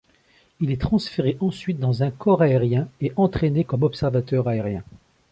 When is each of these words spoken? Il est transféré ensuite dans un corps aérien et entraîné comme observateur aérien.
Il 0.61 0.71
est 0.71 0.81
transféré 0.81 1.37
ensuite 1.41 1.77
dans 1.79 2.01
un 2.01 2.09
corps 2.09 2.41
aérien 2.41 2.87
et 3.01 3.11
entraîné 3.17 3.63
comme 3.65 3.83
observateur 3.83 4.47
aérien. 4.47 4.83